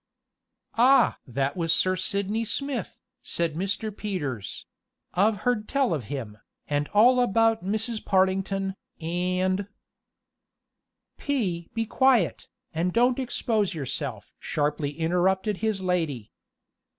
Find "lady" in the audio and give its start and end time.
15.81-16.31